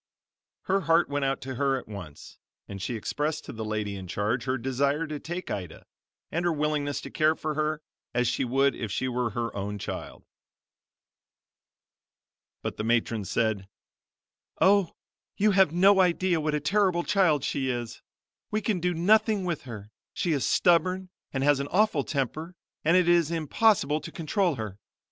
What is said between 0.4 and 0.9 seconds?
Her